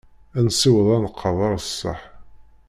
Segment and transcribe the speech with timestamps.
[0.37, 2.01] Ad nessiweḍ aneqqad ar ṣṣeḥ.